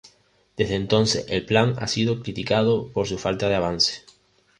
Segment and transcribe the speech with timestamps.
[0.57, 4.03] Desde entonces el plan ha sido criticado por su falta de avance.